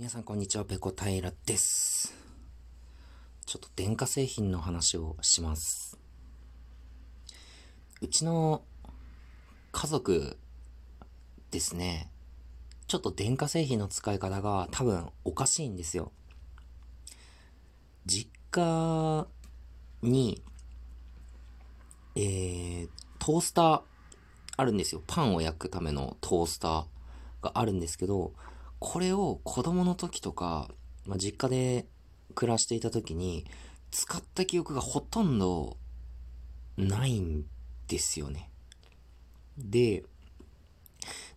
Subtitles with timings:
[0.00, 2.14] 皆さんこんにちは、ペコ平です。
[3.44, 5.98] ちょっと電化製品の話をします。
[8.00, 8.62] うちの
[9.72, 10.38] 家族
[11.50, 12.10] ですね、
[12.86, 16.12] ちょっと電化製品の使い方が多分おかしいんですよ。
[18.06, 19.26] 実家
[20.00, 20.42] に、
[22.16, 22.88] えー、
[23.18, 23.82] トースター
[24.56, 25.02] あるんですよ。
[25.06, 26.84] パンを焼くためのトースター
[27.42, 28.32] があるんですけど、
[28.80, 30.68] これを子供の時とか、
[31.06, 31.86] まあ、実家で
[32.34, 33.46] 暮らしていた時に、
[33.90, 35.76] 使った記憶がほとんど
[36.76, 37.44] ないん
[37.86, 38.50] ですよね。
[39.58, 40.04] で、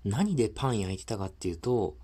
[0.06, 1.98] 何でパン焼いてたかっていうと、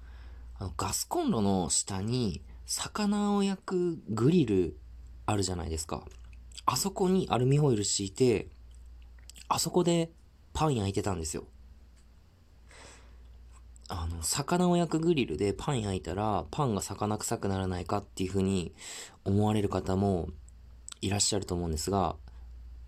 [0.57, 4.77] あのガスコンロの下に魚を焼くグリル
[5.25, 6.03] あるじゃないですか。
[6.65, 8.47] あそこにアルミホイル敷いて、
[9.47, 10.11] あそこで
[10.53, 11.45] パン焼いてたんですよ。
[14.19, 18.73] の、魚を焼くグリルでパン焼いたら、パンが魚臭くならないかっていうふうに
[19.25, 20.29] 思われる方も
[21.01, 22.15] いらっしゃると思うんですが、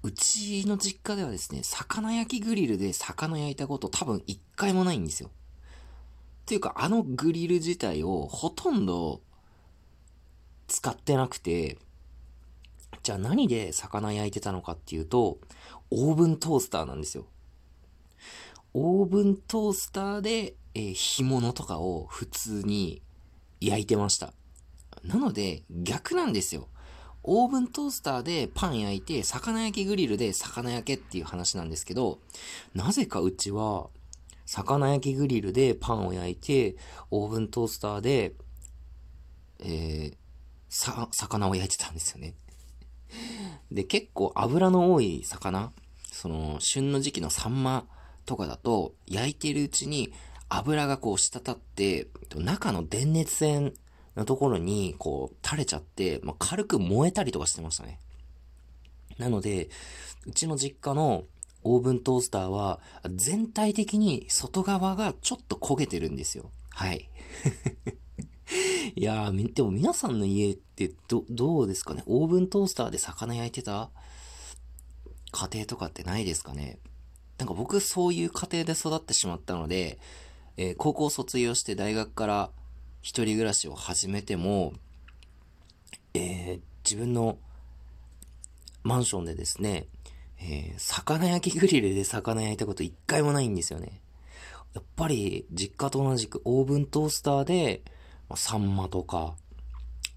[0.03, 5.29] うちの実家ではですね、魚焼きグリルで魚焼いたこと多分一回もないんですよ。
[5.29, 9.21] っていうか、あのグリル自体をほとんど
[10.67, 11.77] 使ってなくて、
[13.03, 15.39] じゃあ何で魚焼いてたのかっていうと、
[15.91, 17.25] オーブントースターなんですよ。
[18.73, 23.02] オーブントースターでえー、干物とかを普通に
[23.59, 24.33] 焼いてました。
[25.03, 26.67] なので、逆なんですよ。
[27.23, 32.19] オーブントースターでパン焼いて、魚焼きグリルで魚焼けっていう話なんですけど、
[32.73, 33.89] なぜかうちは、
[34.45, 36.75] 魚焼きグリルでパンを焼いて、
[37.11, 38.33] オーブントースターで、
[39.59, 40.16] えー、
[40.67, 42.33] さ、魚を焼いてたんですよね。
[43.72, 45.72] で、結構油の多い魚、
[46.11, 47.85] その、旬の時期のサンマ
[48.25, 50.11] とかだと、焼いてるうちに、
[50.53, 53.73] 油がこう滴って、中の電熱線
[54.16, 57.99] のところにこう垂れちゃって、まあ、軽く燃えたりとかしてましたね。
[59.17, 59.69] なので、
[60.28, 61.23] うちの実家の
[61.63, 62.79] オーブントースターは
[63.16, 66.51] 全体的に外側がちょっと焦げてるんですよ。
[66.72, 67.09] はい。
[68.95, 72.03] いやー、でも皆さんの家ってど、どうですかね？
[72.07, 73.89] オーブントースターで魚焼いてた？
[75.31, 76.79] 家庭とかってないですかね？
[77.38, 79.97] なんか僕そういう家庭で育ってしまったので、
[80.57, 82.50] えー、高校卒業して大学から
[83.01, 84.73] 一人暮らしを始めても、
[86.13, 87.38] えー、自分の
[88.84, 89.88] マンションでですね、
[90.39, 94.01] えー、魚焼きグリルで魚焼いたこと一回もないんですよね。
[94.73, 97.81] やっぱり実家と同じくオーブントースターで、
[98.29, 99.35] まあ、サンマとか、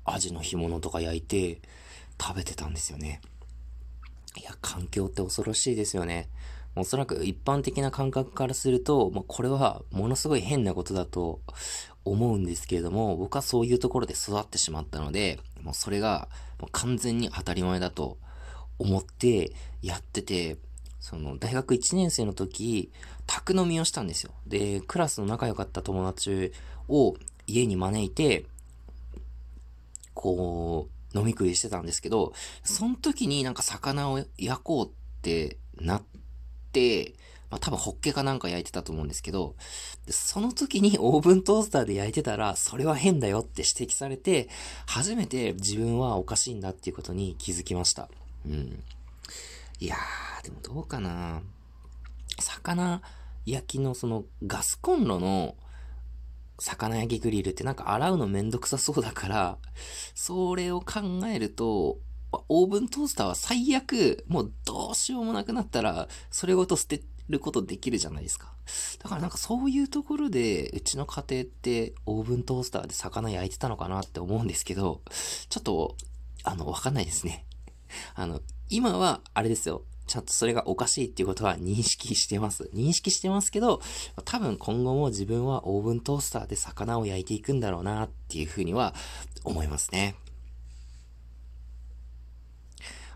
[0.04, 1.60] アジの干物とか焼いて
[2.20, 3.20] 食べてたんですよね。
[4.40, 6.28] いや、環境って恐ろしいですよね。
[6.76, 11.40] おそらく一般的な感覚からすると、まあ、これはものすごい変なことだと
[12.04, 16.28] 思うんですけれども、僕はそういうところで育ってしまったので、もうそれが
[16.72, 18.18] 完全に当たり前だと
[18.78, 19.52] 思って
[19.82, 20.58] やってて、
[21.00, 22.90] その大学1年生の時、
[23.26, 24.32] 宅飲みをしたんですよ。
[24.46, 26.52] で、クラスの仲良かった友達
[26.88, 27.14] を
[27.46, 28.46] 家に招いて、
[30.12, 32.32] こう、飲み食いしてたんですけど、
[32.64, 34.90] その時になんか魚を焼こうっ
[35.22, 36.23] てなって、
[37.50, 39.54] まあ、多分ホッケかなんか焼いてたと思うんですけど、
[40.08, 44.48] その時に オーブントースターで焼いてたら、それは変だよって指摘されて、
[44.86, 48.08] 初めて自分はおかしいんだっていうことに気づきました。
[48.46, 48.82] うん。
[49.78, 51.42] いやー、でもどうかな
[52.40, 53.02] 魚
[53.46, 55.54] 焼きのそのガスコンロの
[56.58, 59.58] 魚焼きグリルってなんか洗うのめんどくさそうだから、
[60.14, 61.98] それを考えると、
[62.48, 68.52] オーブントースターは最悪、もうどうしようもなくなったら、それごと捨てることできるじゃないですか。
[69.02, 75.02] だからなんかそういうところで、うちの家庭ってオーブントースターで魚焼いてたのかなって思うんですけど、
[75.48, 75.96] ちょっと、
[76.42, 77.46] あの、わかんないですね。
[78.14, 79.82] あの、今は、あれですよ。
[80.06, 82.70] ちゃんとそれがおかしいっていうことは認識してます。
[82.74, 83.80] 認識してますけど、
[84.24, 88.94] 多分今後も自分はオーブントースターで魚を焼いていくんだろうなっていうふうには
[89.44, 90.14] 思いますね。